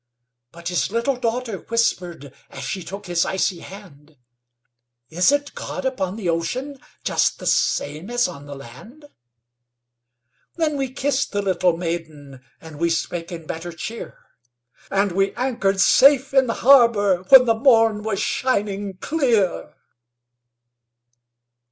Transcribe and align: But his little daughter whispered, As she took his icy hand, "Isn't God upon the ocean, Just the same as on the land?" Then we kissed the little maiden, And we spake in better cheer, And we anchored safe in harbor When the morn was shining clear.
But 0.51 0.69
his 0.69 0.89
little 0.89 1.15
daughter 1.15 1.59
whispered, 1.59 2.33
As 2.49 2.63
she 2.63 2.81
took 2.81 3.05
his 3.05 3.23
icy 3.23 3.59
hand, 3.59 4.17
"Isn't 5.11 5.53
God 5.53 5.85
upon 5.85 6.15
the 6.15 6.27
ocean, 6.27 6.79
Just 7.03 7.37
the 7.37 7.45
same 7.45 8.09
as 8.09 8.27
on 8.27 8.47
the 8.47 8.55
land?" 8.55 9.05
Then 10.55 10.75
we 10.75 10.91
kissed 10.91 11.33
the 11.33 11.43
little 11.43 11.77
maiden, 11.77 12.43
And 12.59 12.79
we 12.79 12.89
spake 12.89 13.31
in 13.31 13.45
better 13.45 13.71
cheer, 13.71 14.17
And 14.89 15.11
we 15.11 15.35
anchored 15.35 15.79
safe 15.79 16.33
in 16.33 16.49
harbor 16.49 17.17
When 17.29 17.45
the 17.45 17.53
morn 17.53 18.01
was 18.01 18.19
shining 18.19 18.97
clear. 18.97 19.75